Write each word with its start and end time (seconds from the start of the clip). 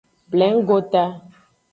Plengota. 0.35 1.03